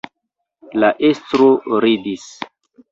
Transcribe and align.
La 0.83 0.91
estro 1.11 1.53
ridis. 1.87 2.29